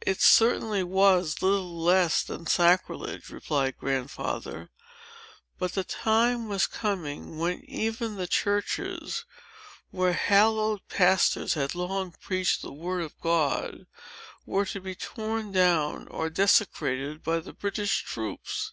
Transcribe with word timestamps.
"It 0.00 0.20
certainly 0.20 0.82
was 0.82 1.42
little 1.42 1.72
less 1.76 2.24
than 2.24 2.48
sacrilege," 2.48 3.30
replied 3.30 3.78
Grandfather; 3.78 4.68
"but 5.60 5.74
the 5.74 5.84
time 5.84 6.48
was 6.48 6.66
coming, 6.66 7.38
when 7.38 7.62
even 7.68 8.16
the 8.16 8.26
churches, 8.26 9.24
where 9.92 10.14
hallowed 10.14 10.80
pastors 10.88 11.54
had 11.54 11.76
long 11.76 12.16
preached 12.20 12.62
the 12.62 12.72
word 12.72 13.02
of 13.04 13.20
God, 13.20 13.86
were 14.44 14.64
to 14.66 14.80
be 14.80 14.96
torn 14.96 15.52
down 15.52 16.08
or 16.08 16.30
desecrated 16.30 17.22
by 17.22 17.38
the 17.38 17.52
British 17.52 18.02
troops. 18.02 18.72